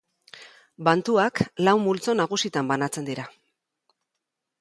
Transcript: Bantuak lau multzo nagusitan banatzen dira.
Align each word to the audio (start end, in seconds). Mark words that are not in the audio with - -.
Bantuak 0.87 1.41
lau 1.67 1.73
multzo 1.83 2.15
nagusitan 2.21 2.73
banatzen 2.73 3.07
dira. 3.11 3.27